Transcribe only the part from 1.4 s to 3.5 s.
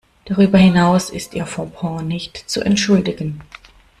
Fauxpas nicht zu entschuldigen.